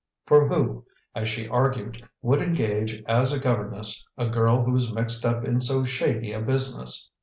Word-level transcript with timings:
For 0.25 0.47
who, 0.47 0.85
as 1.13 1.29
she 1.29 1.47
argued, 1.47 2.09
would 2.23 2.41
engage 2.41 3.03
as 3.03 3.31
a 3.31 3.39
governess 3.39 4.03
a 4.17 4.29
girl 4.29 4.63
who 4.63 4.71
was 4.71 4.91
mixed 4.91 5.23
up 5.27 5.45
in 5.45 5.61
so 5.61 5.85
shady 5.85 6.31
a 6.33 6.41
business? 6.41 7.11